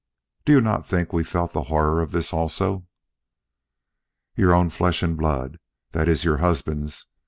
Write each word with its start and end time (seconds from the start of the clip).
Do 0.45 0.53
you 0.53 0.61
not 0.61 0.87
think 0.87 1.13
we 1.13 1.23
felt 1.23 1.51
the 1.53 1.65
horror 1.69 2.01
of 2.01 2.11
this 2.11 2.33
also?" 2.33 2.87
"Your 4.35 4.51
own 4.51 4.71
flesh 4.71 5.03
and 5.03 5.15
blood 5.15 5.59
that 5.91 6.07
is, 6.07 6.23
your 6.23 6.37
husband's. 6.37 7.05